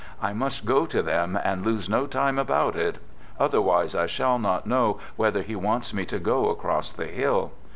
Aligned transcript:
I 0.19 0.33
must 0.33 0.65
go 0.65 0.87
to 0.87 1.03
them 1.03 1.37
and 1.43 1.63
lose 1.63 1.87
no 1.87 2.07
time 2.07 2.39
about 2.39 2.75
it, 2.75 2.97
otherwise 3.39 3.93
I 3.93 4.07
shall 4.07 4.39
not 4.39 4.65
know 4.65 4.97
whether 5.15 5.43
he 5.43 5.55
wants 5.55 5.93
me 5.93 6.07
to 6.07 6.17
go 6.17 6.49
across 6.49 6.91
the 6.91 7.05
hill. 7.05 7.51